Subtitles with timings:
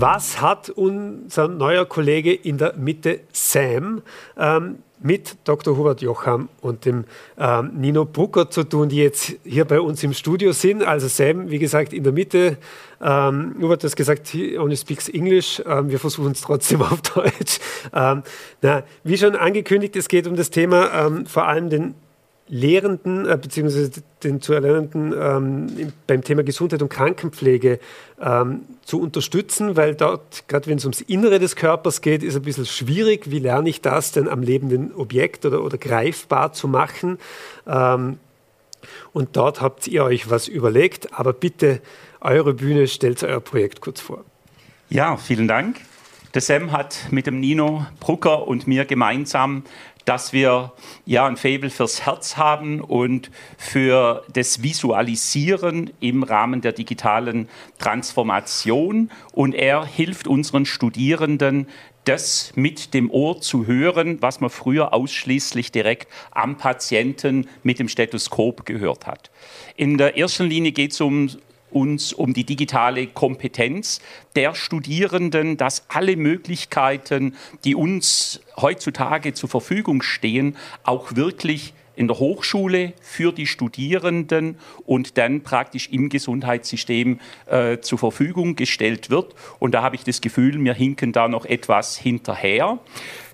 [0.00, 4.00] Was hat unser neuer Kollege in der Mitte, Sam,
[4.38, 5.76] ähm, mit Dr.
[5.76, 7.04] Hubert Jocham und dem
[7.38, 10.82] ähm, Nino Brucker zu tun, die jetzt hier bei uns im Studio sind.
[10.82, 12.56] Also Sam, wie gesagt, in der Mitte.
[13.02, 15.62] Ähm, Hubert hat gesagt, he only speaks English.
[15.66, 17.60] Ähm, wir versuchen es trotzdem auf Deutsch.
[17.92, 18.22] Ähm,
[18.62, 21.94] na, wie schon angekündigt, es geht um das Thema ähm, vor allem den
[22.50, 24.02] Lehrenden äh, bzw.
[24.24, 27.78] den zu Erlernenden ähm, beim Thema Gesundheit und Krankenpflege
[28.20, 32.42] ähm, zu unterstützen, weil dort, gerade wenn es ums Innere des Körpers geht, ist ein
[32.42, 33.30] bisschen schwierig.
[33.30, 37.18] Wie lerne ich das denn am lebenden Objekt oder, oder greifbar zu machen?
[37.68, 38.18] Ähm,
[39.12, 41.80] und dort habt ihr euch was überlegt, aber bitte,
[42.20, 44.24] eure Bühne, stellt euer Projekt kurz vor.
[44.88, 45.76] Ja, vielen Dank.
[46.34, 49.64] Der Sam hat mit dem Nino Brucker und mir gemeinsam
[50.10, 50.72] dass wir
[51.06, 59.12] ja ein Faible fürs Herz haben und für das Visualisieren im Rahmen der digitalen Transformation.
[59.30, 61.68] Und er hilft unseren Studierenden,
[62.06, 67.88] das mit dem Ohr zu hören, was man früher ausschließlich direkt am Patienten mit dem
[67.88, 69.30] Stethoskop gehört hat.
[69.76, 71.30] In der ersten Linie geht es um
[71.70, 74.00] uns um die digitale Kompetenz
[74.36, 82.18] der Studierenden, dass alle Möglichkeiten, die uns heutzutage zur Verfügung stehen, auch wirklich in der
[82.18, 89.34] Hochschule für die Studierenden und dann praktisch im Gesundheitssystem äh, zur Verfügung gestellt wird.
[89.58, 92.78] Und da habe ich das Gefühl, wir hinken da noch etwas hinterher.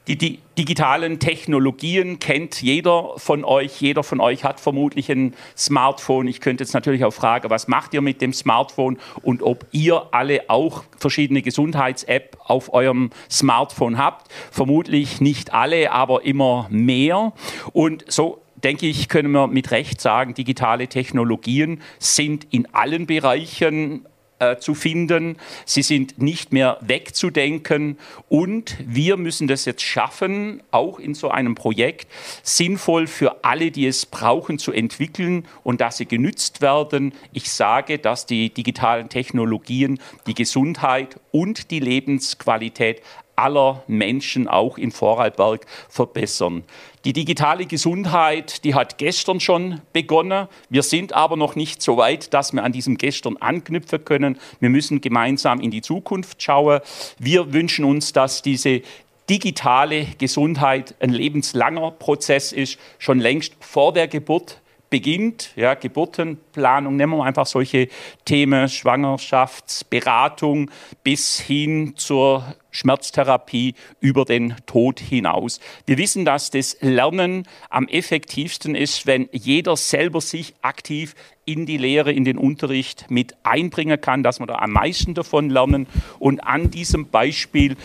[0.08, 3.80] Die, die, digitalen Technologien kennt jeder von euch.
[3.80, 6.28] Jeder von euch hat vermutlich ein Smartphone.
[6.28, 10.06] Ich könnte jetzt natürlich auch fragen, was macht ihr mit dem Smartphone und ob ihr
[10.12, 14.32] alle auch verschiedene Gesundheits-App auf eurem Smartphone habt.
[14.50, 17.32] Vermutlich nicht alle, aber immer mehr.
[17.72, 24.06] Und so denke ich, können wir mit Recht sagen, digitale Technologien sind in allen Bereichen
[24.38, 25.36] äh, zu finden.
[25.64, 27.98] Sie sind nicht mehr wegzudenken.
[28.28, 32.08] Und wir müssen das jetzt schaffen, auch in so einem Projekt
[32.42, 37.14] sinnvoll für alle, die es brauchen, zu entwickeln und dass sie genützt werden.
[37.32, 43.02] Ich sage, dass die digitalen Technologien die Gesundheit und die Lebensqualität
[43.36, 46.64] aller Menschen auch in Vorarlberg verbessern.
[47.04, 50.48] Die digitale Gesundheit, die hat gestern schon begonnen.
[50.70, 54.38] Wir sind aber noch nicht so weit, dass wir an diesem gestern anknüpfen können.
[54.58, 56.80] Wir müssen gemeinsam in die Zukunft schauen.
[57.19, 58.82] Wir wünschen uns, dass diese
[59.28, 64.60] digitale Gesundheit ein lebenslanger Prozess ist, schon längst vor der Geburt
[64.91, 67.88] beginnt, ja, Geburtenplanung, nehmen wir einfach solche
[68.25, 70.70] Themen, Schwangerschaftsberatung
[71.02, 75.60] bis hin zur Schmerztherapie über den Tod hinaus.
[75.87, 81.78] Wir wissen, dass das Lernen am effektivsten ist, wenn jeder selber sich aktiv in die
[81.78, 85.87] Lehre, in den Unterricht mit einbringen kann, dass wir da am meisten davon lernen.
[86.19, 87.76] Und an diesem Beispiel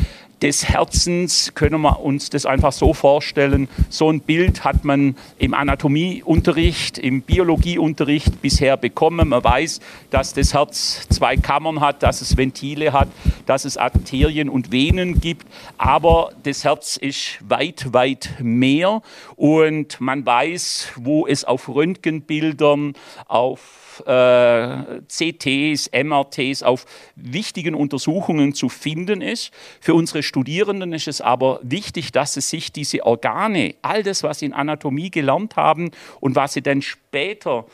[0.42, 3.70] des Herzens können wir uns das einfach so vorstellen.
[3.90, 9.30] So ein Bild hat man im Anatomieunterricht, im Biologieunterricht bisher bekommen.
[9.30, 13.10] Man weiß, dass das Herz zwei Kammern hat, dass es Ventile hat,
[13.46, 15.48] dass es Arterien und Venen gibt.
[15.78, 19.02] Aber das Herz ist weit, weit mehr.
[19.36, 22.94] Und man weiß, wo es auf Röntgenbildern,
[23.28, 29.52] auf äh, CTs, MRTs, auf wichtigen Untersuchungen zu finden ist.
[29.80, 34.40] Für unsere Studierenden ist es aber wichtig, dass sie sich diese Organe, all das, was
[34.40, 37.66] sie in Anatomie gelernt haben und was sie dann später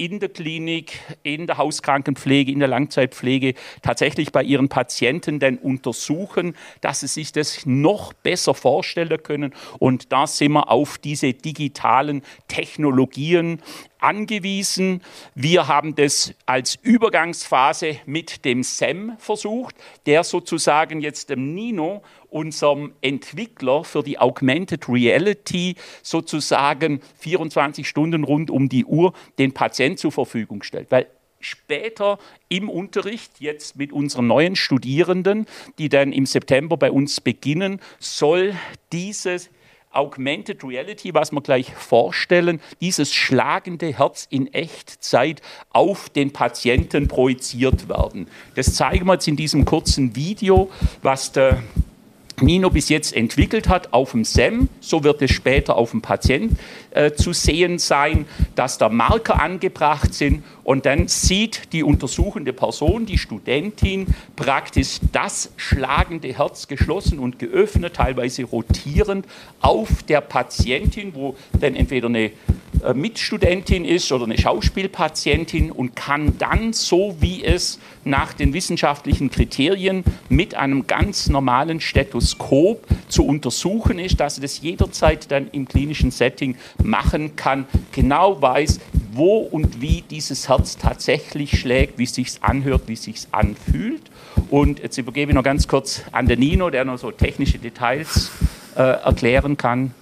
[0.00, 3.52] in der Klinik, in der Hauskrankenpflege, in der Langzeitpflege
[3.82, 9.52] tatsächlich bei ihren Patienten denn untersuchen, dass sie sich das noch besser vorstellen können.
[9.78, 13.60] Und da sind wir auf diese digitalen Technologien
[14.00, 15.02] angewiesen.
[15.34, 19.74] Wir haben das als Übergangsphase mit dem SEM versucht,
[20.06, 28.50] der sozusagen jetzt dem Nino, unserem Entwickler für die Augmented Reality, sozusagen 24 Stunden rund
[28.50, 30.90] um die Uhr den Patient zur Verfügung stellt.
[30.90, 31.06] Weil
[31.40, 32.18] später
[32.48, 35.46] im Unterricht, jetzt mit unseren neuen Studierenden,
[35.78, 38.54] die dann im September bei uns beginnen, soll
[38.92, 39.50] dieses
[39.92, 47.88] Augmented Reality, was wir gleich vorstellen, dieses schlagende Herz in Echtzeit auf den Patienten projiziert
[47.88, 48.28] werden.
[48.54, 50.70] Das zeigen wir jetzt in diesem kurzen Video,
[51.02, 51.62] was der
[52.42, 56.58] Nino bis jetzt entwickelt hat auf dem SEM, so wird es später auf dem Patient
[56.90, 60.44] äh, zu sehen sein, dass da Marker angebracht sind.
[60.64, 64.06] Und dann sieht die untersuchende Person, die Studentin,
[64.36, 69.26] praktisch das schlagende Herz geschlossen und geöffnet, teilweise rotierend
[69.60, 72.30] auf der Patientin, wo dann entweder eine
[72.94, 80.04] Mitstudentin ist oder eine Schauspielpatientin und kann dann, so wie es nach den wissenschaftlichen Kriterien
[80.28, 86.10] mit einem ganz normalen Stethoskop zu untersuchen ist, dass sie das jederzeit dann im klinischen
[86.10, 88.80] Setting machen kann, genau weiß,
[89.12, 94.02] wo und wie dieses Herz tatsächlich schlägt, wie es sich anhört, wie es sich anfühlt.
[94.50, 98.30] Und jetzt übergebe ich noch ganz kurz an den Nino, der noch so technische Details
[98.76, 99.94] äh, erklären kann.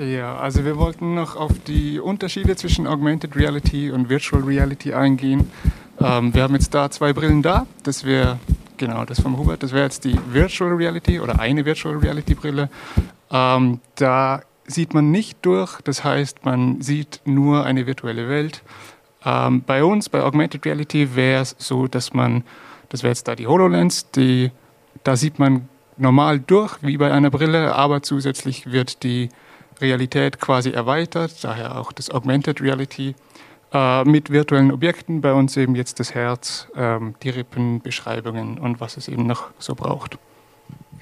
[0.00, 5.50] Ja, also wir wollten noch auf die Unterschiede zwischen Augmented Reality und Virtual Reality eingehen.
[6.00, 7.66] Ähm, wir haben jetzt da zwei Brillen da.
[7.82, 8.38] Das wäre,
[8.78, 12.70] genau, das vom Hubert, das wäre jetzt die Virtual Reality oder eine Virtual Reality Brille.
[13.30, 18.62] Ähm, da sieht man nicht durch, das heißt, man sieht nur eine virtuelle Welt.
[19.22, 22.44] Ähm, bei uns, bei Augmented Reality, wäre es so, dass man,
[22.88, 24.50] das wäre jetzt da die HoloLens, die,
[25.04, 25.68] da sieht man
[25.98, 29.28] normal durch, wie bei einer Brille, aber zusätzlich wird die
[29.80, 33.14] Realität quasi erweitert, daher auch das Augmented Reality
[33.72, 38.80] äh, mit virtuellen Objekten, bei uns eben jetzt das Herz, ähm, die Rippen, Beschreibungen und
[38.80, 40.18] was es eben noch so braucht.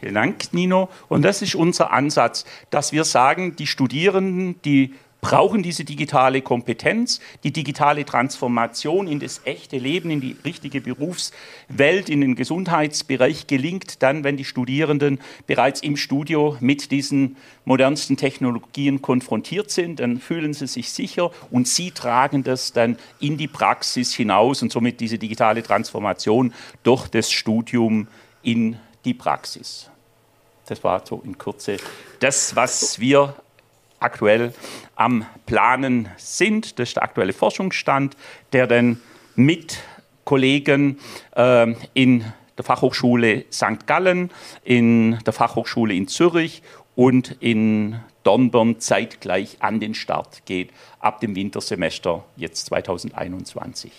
[0.01, 0.89] Vielen Dank, Nino.
[1.09, 7.21] Und das ist unser Ansatz, dass wir sagen, die Studierenden, die brauchen diese digitale Kompetenz,
[7.43, 14.03] die digitale Transformation in das echte Leben, in die richtige Berufswelt, in den Gesundheitsbereich gelingt
[14.03, 20.55] dann, wenn die Studierenden bereits im Studio mit diesen modernsten Technologien konfrontiert sind, dann fühlen
[20.55, 25.19] sie sich sicher und sie tragen das dann in die Praxis hinaus und somit diese
[25.19, 28.09] digitale Transformation durch das Studium
[28.43, 29.91] in die Praxis.
[30.67, 31.79] Das war so in Kürze
[32.21, 33.35] das, was wir
[34.01, 34.53] aktuell
[34.97, 36.79] am Planen sind.
[36.79, 38.17] Das ist der aktuelle Forschungsstand,
[38.53, 39.01] der dann
[39.35, 39.79] mit
[40.25, 40.99] Kollegen
[41.37, 42.25] äh, in
[42.57, 43.87] der Fachhochschule St.
[43.87, 44.31] Gallen,
[44.65, 46.63] in der Fachhochschule in Zürich
[46.97, 53.93] und in Dornbirn zeitgleich an den Start geht, ab dem Wintersemester jetzt 2021.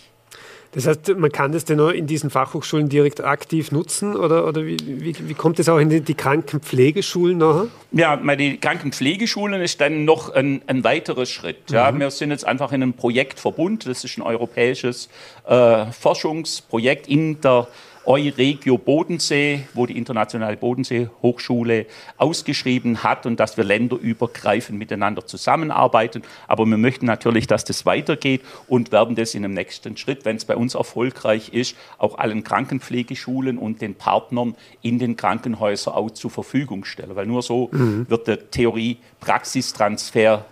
[0.71, 4.65] Das heißt, man kann das denn auch in diesen Fachhochschulen direkt aktiv nutzen oder, oder
[4.65, 7.67] wie, wie, wie kommt das auch in die, die Krankenpflegeschulen nachher?
[7.91, 11.71] Ja, die Krankenpflegeschulen ist dann noch ein, ein weiterer Schritt.
[11.71, 11.91] Ja.
[11.91, 11.99] Mhm.
[12.01, 15.09] Wir sind jetzt einfach in einem Projektverbund, das ist ein europäisches
[15.47, 17.67] äh, Forschungsprojekt in der
[18.09, 21.85] Euregio Bodensee, wo die Internationale Bodensee-Hochschule
[22.17, 26.23] ausgeschrieben hat und dass wir länderübergreifend miteinander zusammenarbeiten.
[26.47, 30.37] Aber wir möchten natürlich, dass das weitergeht und werden das in einem nächsten Schritt, wenn
[30.37, 36.09] es bei uns erfolgreich ist, auch allen Krankenpflegeschulen und den Partnern in den Krankenhäusern auch
[36.09, 37.15] zur Verfügung stellen.
[37.15, 38.09] Weil nur so mhm.
[38.09, 40.45] wird der Theorie-Praxistransfer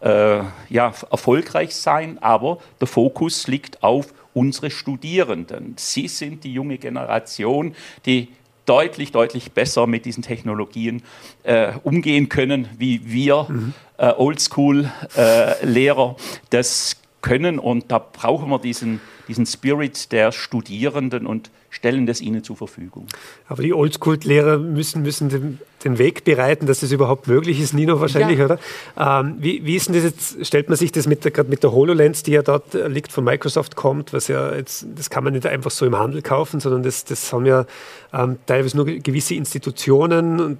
[0.00, 5.74] äh, ja, erfolgreich sein, aber der Fokus liegt auf unsere Studierenden.
[5.78, 7.74] Sie sind die junge Generation,
[8.04, 8.28] die
[8.66, 11.02] deutlich, deutlich besser mit diesen Technologien
[11.44, 13.72] äh, umgehen können, wie wir mhm.
[13.96, 17.58] äh, Oldschool-Lehrer äh, das können.
[17.58, 23.06] Und da brauchen wir diesen, diesen Spirit der Studierenden und stellen das ihnen zur Verfügung.
[23.48, 28.00] Aber die Oldschool-Lehrer müssen, müssen den, den, Weg bereiten, dass das überhaupt möglich ist, Nino
[28.00, 28.46] wahrscheinlich, ja.
[28.46, 28.58] oder?
[28.98, 31.72] Ähm, wie, wie, ist denn das jetzt, stellt man sich das mit gerade mit der
[31.72, 35.34] HoloLens, die ja dort äh, liegt, von Microsoft kommt, was ja jetzt, das kann man
[35.34, 37.66] nicht einfach so im Handel kaufen, sondern das, das haben ja
[38.14, 40.58] ähm, teilweise nur gewisse Institutionen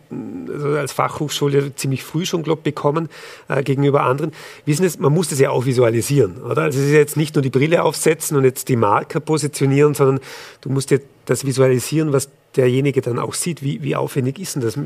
[0.53, 3.09] also als Fachhochschule ziemlich früh schon, glaube bekommen
[3.49, 4.33] äh, gegenüber anderen.
[4.67, 6.63] Wie ist das, man muss das ja auch visualisieren, oder?
[6.63, 9.95] Also es ist ja jetzt nicht nur die Brille aufsetzen und jetzt die Marker positionieren,
[9.95, 10.21] sondern
[10.61, 13.63] du musst dir das visualisieren, was derjenige dann auch sieht.
[13.63, 14.77] Wie, wie aufwendig ist denn das?
[14.77, 14.81] Äh,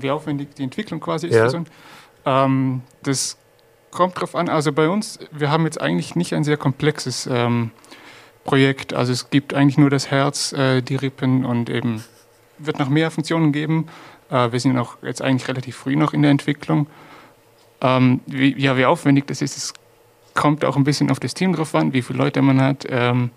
[0.00, 1.34] wie aufwendig die Entwicklung quasi ist.
[1.34, 1.50] Ja.
[1.50, 1.64] So
[2.24, 3.36] ähm, das
[3.90, 4.48] kommt drauf an.
[4.48, 7.70] Also bei uns, wir haben jetzt eigentlich nicht ein sehr komplexes ähm,
[8.44, 8.94] Projekt.
[8.94, 12.04] Also es gibt eigentlich nur das Herz, äh, die Rippen und eben
[12.58, 13.88] wird noch mehr Funktionen geben.
[14.30, 16.86] Äh, wir sind auch jetzt eigentlich relativ früh noch in der Entwicklung.
[17.80, 19.74] Ähm, wie, ja, wie aufwendig das ist, es
[20.34, 22.86] kommt auch ein bisschen auf das Team drauf an, wie viele Leute man hat.
[22.88, 23.30] Ähm,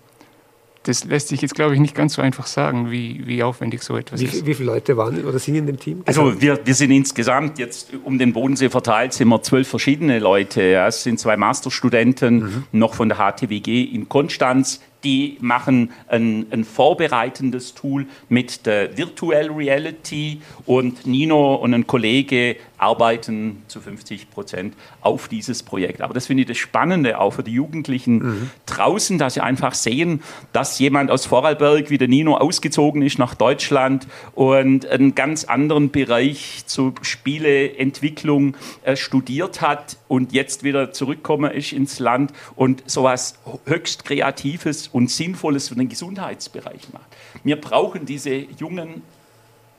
[0.84, 3.96] das lässt sich jetzt, glaube ich, nicht ganz so einfach sagen, wie, wie aufwendig so
[3.96, 4.46] etwas wie, ist.
[4.46, 6.02] Wie viele Leute waren oder sind in dem Team?
[6.06, 10.62] Also wir, wir sind insgesamt jetzt um den Bodensee verteilt, sind wir zwölf verschiedene Leute.
[10.62, 10.86] Ja.
[10.86, 12.64] Es sind zwei Masterstudenten mhm.
[12.72, 19.50] noch von der HTWG in Konstanz, die machen ein, ein, vorbereitendes Tool mit der Virtual
[19.50, 26.00] Reality und Nino und ein Kollege arbeiten zu 50 Prozent auf dieses Projekt.
[26.00, 28.50] Aber das finde ich das Spannende auch für die Jugendlichen mhm.
[28.66, 33.34] draußen, dass sie einfach sehen, dass jemand aus Vorarlberg wie der Nino ausgezogen ist nach
[33.34, 41.52] Deutschland und einen ganz anderen Bereich zur Spieleentwicklung äh, studiert hat und jetzt wieder zurückkommen
[41.52, 47.06] ist ins Land und sowas höchst Kreatives und Sinnvolles für den Gesundheitsbereich macht.
[47.44, 49.02] Wir brauchen diese jungen,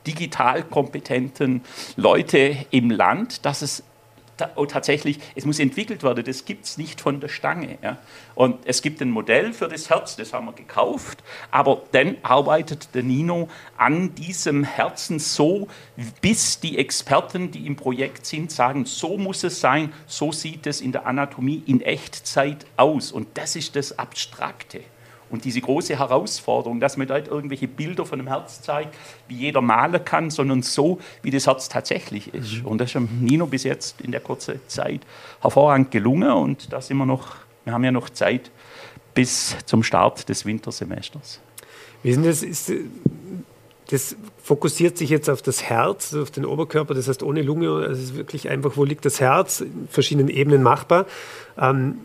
[0.06, 1.60] digital kompetenten
[1.96, 3.82] Leute im Land, dass es
[4.56, 7.78] oh, tatsächlich, es muss entwickelt werden, das gibt es nicht von der Stange.
[7.82, 7.98] Ja.
[8.34, 12.94] Und es gibt ein Modell für das Herz, das haben wir gekauft, aber dann arbeitet
[12.94, 15.68] der Nino an diesem Herzen so,
[16.20, 20.80] bis die Experten, die im Projekt sind, sagen, so muss es sein, so sieht es
[20.80, 23.12] in der Anatomie in Echtzeit aus.
[23.12, 24.80] Und das ist das Abstrakte.
[25.32, 28.94] Und diese große Herausforderung, dass man nicht irgendwelche Bilder von einem Herz zeigt,
[29.28, 32.62] wie jeder malen kann, sondern so, wie das Herz tatsächlich ist.
[32.62, 32.66] Mhm.
[32.66, 35.00] Und das ist Nino bis jetzt in der kurzen Zeit
[35.40, 36.30] hervorragend gelungen.
[36.30, 37.34] Und da sind wir noch,
[37.64, 38.50] wir haben ja noch Zeit
[39.14, 41.40] bis zum Start des Wintersemesters.
[42.02, 42.42] Wie sind das?
[42.42, 42.70] Ist,
[43.90, 47.70] das fokussiert sich jetzt auf das Herz, auf den Oberkörper, das heißt ohne Lunge.
[47.70, 51.06] Also es ist wirklich einfach, wo liegt das Herz, in verschiedenen Ebenen machbar.
[51.58, 51.98] Ähm,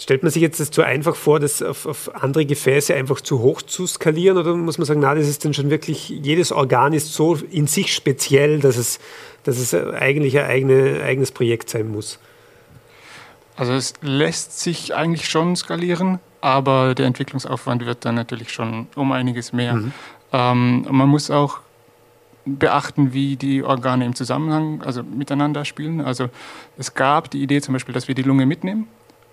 [0.00, 3.40] Stellt man sich jetzt das zu einfach vor, das auf, auf, andere Gefäße einfach zu
[3.40, 6.94] hoch zu skalieren oder muss man sagen, na, das ist dann schon wirklich, jedes Organ
[6.94, 8.98] ist so in sich speziell, dass es,
[9.44, 12.18] dass es eigentlich ein eigene, eigenes Projekt sein muss?
[13.56, 19.12] Also es lässt sich eigentlich schon skalieren, aber der Entwicklungsaufwand wird dann natürlich schon um
[19.12, 19.74] einiges mehr.
[19.74, 19.92] Mhm.
[20.32, 21.58] Ähm, man muss auch
[22.46, 26.00] beachten, wie die Organe im Zusammenhang, also miteinander spielen.
[26.00, 26.30] Also
[26.78, 28.88] es gab die Idee zum Beispiel, dass wir die Lunge mitnehmen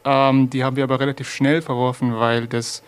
[0.07, 2.81] ähm, die haben wir aber relativ schnell verworfen, weil das,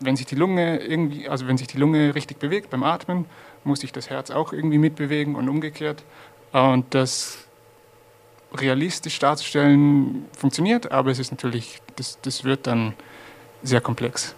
[0.00, 3.26] wenn sich die Lunge irgendwie, also wenn sich die Lunge richtig bewegt beim Atmen,
[3.64, 6.02] muss sich das Herz auch irgendwie mitbewegen und umgekehrt.
[6.52, 7.44] Und das
[8.54, 12.94] realistisch darzustellen funktioniert, aber es ist natürlich, das, das wird dann
[13.62, 14.34] sehr komplex.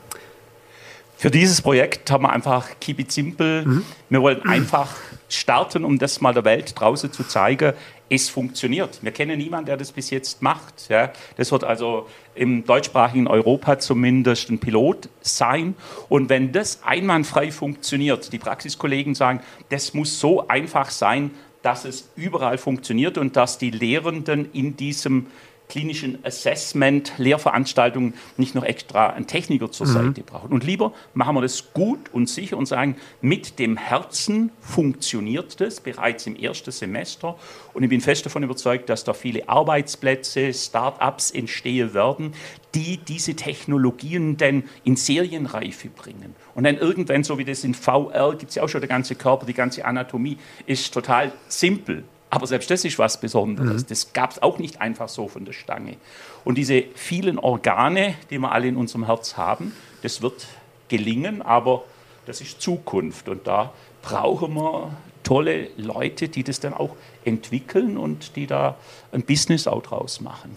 [1.16, 3.64] Für dieses Projekt haben wir einfach Keep It Simple.
[3.64, 3.84] Mhm.
[4.08, 4.96] Wir wollen einfach
[5.28, 7.74] starten, um das mal der Welt draußen zu zeigen
[8.10, 8.98] es funktioniert.
[9.02, 10.88] Wir kennen niemanden, der das bis jetzt macht.
[10.88, 11.12] Ja.
[11.36, 15.74] Das wird also im deutschsprachigen Europa zumindest ein Pilot sein.
[16.08, 21.30] Und wenn das einwandfrei funktioniert, die Praxiskollegen sagen, das muss so einfach sein,
[21.62, 25.26] dass es überall funktioniert und dass die Lehrenden in diesem
[25.70, 29.92] klinischen Assessment, Lehrveranstaltungen nicht noch extra einen Techniker zur mhm.
[29.92, 30.52] Seite brauchen.
[30.52, 35.80] Und lieber machen wir das gut und sicher und sagen, mit dem Herzen funktioniert das
[35.80, 37.38] bereits im ersten Semester.
[37.72, 42.34] Und ich bin fest davon überzeugt, dass da viele Arbeitsplätze, Start-ups entstehen werden,
[42.74, 46.34] die diese Technologien dann in Serienreife bringen.
[46.54, 49.14] Und dann irgendwann, so wie das in VR, gibt es ja auch schon der ganze
[49.14, 50.36] Körper, die ganze Anatomie,
[50.66, 52.04] ist total simpel.
[52.30, 53.82] Aber selbst das ist was Besonderes.
[53.82, 53.86] Mhm.
[53.88, 55.96] Das gab es auch nicht einfach so von der Stange.
[56.44, 60.46] Und diese vielen Organe, die wir alle in unserem Herz haben, das wird
[60.88, 61.84] gelingen, aber
[62.26, 63.28] das ist Zukunft.
[63.28, 63.72] Und da
[64.02, 64.92] brauchen wir
[65.24, 68.76] tolle Leute, die das dann auch entwickeln und die da
[69.12, 70.54] ein Business auch draus machen.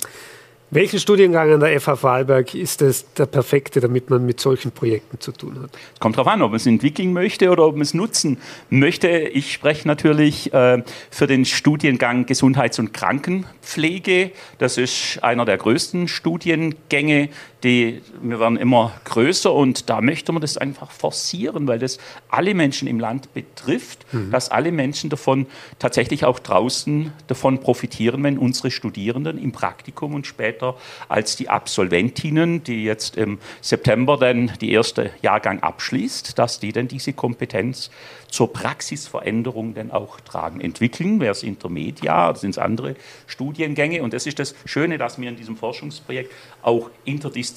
[0.76, 5.20] Welchen Studiengang an der FH Vorarlberg ist es der perfekte, damit man mit solchen Projekten
[5.20, 5.70] zu tun hat?
[5.94, 8.40] Es kommt darauf an, ob man es entwickeln möchte oder ob man es nutzen
[8.72, 9.08] möchte.
[9.08, 14.32] Ich spreche natürlich äh, für den Studiengang Gesundheits- und Krankenpflege.
[14.58, 17.30] Das ist einer der größten Studiengänge
[17.64, 21.98] die, wir werden immer größer und da möchte man das einfach forcieren, weil das
[22.30, 24.32] alle Menschen im Land betrifft, mhm.
[24.32, 25.48] dass alle Menschen davon
[25.80, 30.76] tatsächlich auch draußen davon profitieren, wenn unsere Studierenden im Praktikum und später
[31.08, 36.88] als die Absolventinnen, die jetzt im September dann die erste Jahrgang abschließt, dass die dann
[36.88, 37.90] diese Kompetenz
[38.34, 40.60] zur Praxisveränderung dann auch tragen.
[40.60, 42.96] Entwickeln wäre es Intermediar, das sind andere
[43.28, 44.02] Studiengänge.
[44.02, 46.32] Und das ist das Schöne, dass wir in diesem Forschungsprojekt
[46.64, 47.53] auch interdisziplinär,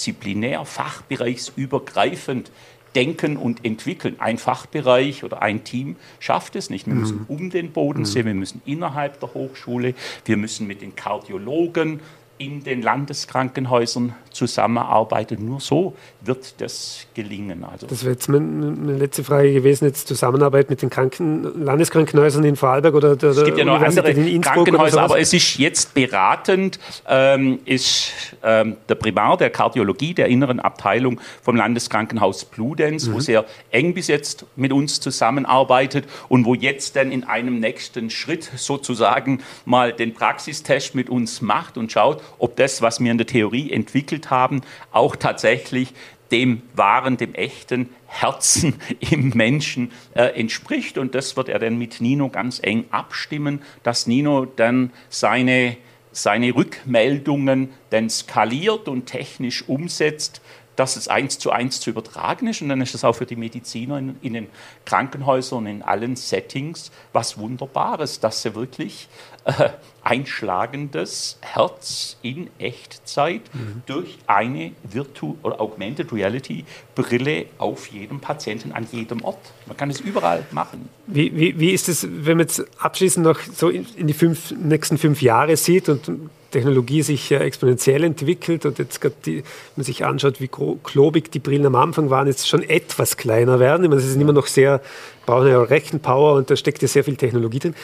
[0.65, 2.51] fachbereichsübergreifend
[2.95, 4.17] denken und entwickeln.
[4.19, 6.87] Ein Fachbereich oder ein Team schafft es nicht.
[6.87, 7.27] Wir müssen mhm.
[7.29, 8.27] um den Bodensee, mhm.
[8.27, 12.01] wir müssen innerhalb der Hochschule, wir müssen mit den Kardiologen
[12.39, 15.41] in den Landeskrankenhäusern zusammenarbeitet.
[15.41, 17.65] Nur so wird das gelingen.
[17.65, 22.57] Also das wäre jetzt meine letzte Frage gewesen, jetzt Zusammenarbeit mit den Kranken Landeskrankenhäusern in
[22.57, 26.79] Vorarlberg oder der, Es gibt ja noch andere Krankenhäuser, aber es ist jetzt beratend,
[27.09, 28.13] ähm, ist
[28.43, 33.15] ähm, der Primar der Kardiologie der inneren Abteilung vom Landeskrankenhaus Bludenz, mhm.
[33.15, 38.11] wo sehr eng bis jetzt mit uns zusammenarbeitet und wo jetzt dann in einem nächsten
[38.11, 43.19] Schritt sozusagen mal den Praxistest mit uns macht und schaut, ob das, was wir in
[43.19, 45.93] der Theorie entwickelt haben, auch tatsächlich
[46.31, 48.75] dem wahren, dem echten Herzen
[49.11, 50.99] im Menschen äh, entspricht.
[50.99, 55.77] Und das wird er dann mit Nino ganz eng abstimmen, dass Nino dann seine,
[56.13, 60.41] seine Rückmeldungen dann skaliert und technisch umsetzt,
[60.77, 63.37] dass es eins zu eins zu übertragen ist und dann ist es auch für die
[63.37, 64.47] Mediziner in, in den
[64.85, 69.09] Krankenhäusern und in allen Settings was Wunderbares, dass sie wirklich
[69.45, 69.71] äh,
[70.03, 73.83] einschlagendes Herz in Echtzeit mhm.
[73.87, 76.65] durch eine Virtu oder Augmented Reality
[76.95, 79.39] Brille auf jedem Patienten an jedem Ort.
[79.67, 80.89] Man kann es überall machen.
[81.07, 84.53] Wie, wie, wie ist es, wenn man jetzt abschließend noch so in, in die fünf,
[84.53, 86.11] nächsten fünf Jahre sieht und
[86.57, 89.43] Technologie sich exponentiell entwickelt und jetzt gerade wenn
[89.77, 93.85] man sich anschaut, wie klobig die Brillen am Anfang waren, jetzt schon etwas kleiner werden.
[93.85, 94.81] Ich meine, sie sind immer noch sehr,
[95.27, 97.75] brauchen ja Rechenpower und da steckt ja sehr viel Technologie drin.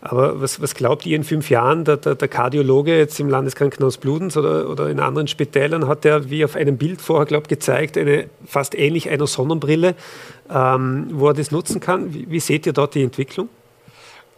[0.00, 3.98] Aber was, was glaubt ihr in fünf Jahren, der, der, der Kardiologe jetzt im Landeskrankenhaus
[3.98, 7.98] Bludenz oder, oder in anderen Spitälern hat er, wie auf einem Bild vorher, glaube gezeigt,
[7.98, 9.94] eine fast ähnlich einer Sonnenbrille,
[10.48, 12.14] ähm, wo er das nutzen kann.
[12.14, 13.50] Wie, wie seht ihr dort die Entwicklung?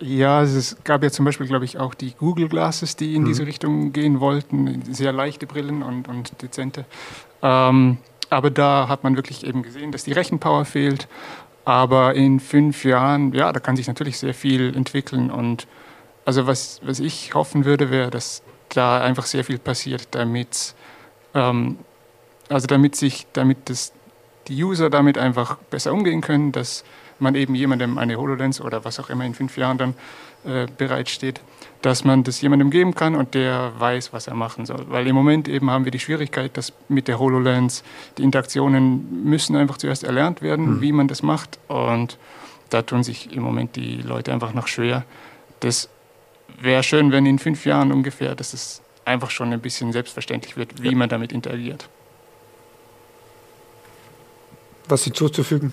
[0.02, 3.26] Ja, es gab ja zum Beispiel, glaube ich, auch die Google Glasses, die in mhm.
[3.26, 6.84] diese Richtung gehen wollten, sehr leichte Brillen und, und dezente.
[7.42, 11.06] Ähm, aber da hat man wirklich eben gesehen, dass die Rechenpower fehlt
[11.64, 15.30] aber in fünf Jahren, ja, da kann sich natürlich sehr viel entwickeln.
[15.30, 15.66] Und
[16.24, 20.74] also was, was ich hoffen würde, wäre, dass da einfach sehr viel passiert, damit,
[21.34, 21.78] ähm,
[22.48, 23.92] also damit sich, damit das,
[24.48, 26.84] die User damit einfach besser umgehen können, dass
[27.22, 29.94] man eben jemandem eine HoloLens oder was auch immer in fünf Jahren dann
[30.44, 31.40] äh, bereitsteht,
[31.82, 34.84] dass man das jemandem geben kann und der weiß, was er machen soll.
[34.88, 37.84] Weil im Moment eben haben wir die Schwierigkeit, dass mit der HoloLens
[38.18, 40.80] die Interaktionen müssen einfach zuerst erlernt werden, mhm.
[40.80, 41.58] wie man das macht.
[41.68, 42.18] Und
[42.70, 45.04] da tun sich im Moment die Leute einfach noch schwer.
[45.60, 45.88] Das
[46.60, 50.82] wäre schön, wenn in fünf Jahren ungefähr, dass es einfach schon ein bisschen selbstverständlich wird,
[50.82, 50.96] wie ja.
[50.96, 51.88] man damit interagiert.
[54.88, 55.72] Was Sie zuzufügen?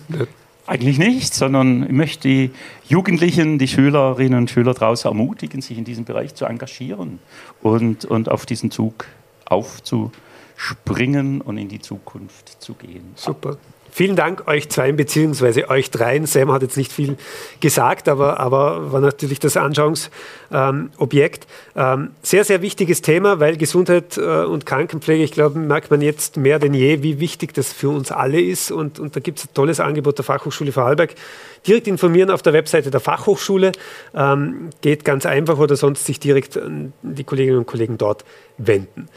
[0.70, 2.50] Eigentlich nicht, sondern ich möchte die
[2.86, 7.18] Jugendlichen, die Schülerinnen und Schüler draußen ermutigen, sich in diesem Bereich zu engagieren
[7.60, 9.06] und, und auf diesen Zug
[9.46, 13.02] aufzuspringen und in die Zukunft zu gehen.
[13.16, 13.58] Super.
[13.92, 16.26] Vielen Dank euch zwei beziehungsweise euch dreien.
[16.26, 17.16] Sam hat jetzt nicht viel
[17.60, 21.46] gesagt, aber, aber war natürlich das Anschauungsobjekt.
[21.76, 26.36] Ähm, sehr, sehr wichtiges Thema, weil Gesundheit äh, und Krankenpflege, ich glaube, merkt man jetzt
[26.36, 28.70] mehr denn je, wie wichtig das für uns alle ist.
[28.70, 31.14] Und, und da gibt es ein tolles Angebot der Fachhochschule Vorarlberg.
[31.66, 33.72] Direkt informieren auf der Webseite der Fachhochschule.
[34.14, 38.24] Ähm, geht ganz einfach oder sonst sich direkt an die Kolleginnen und Kollegen dort
[38.58, 39.08] wenden.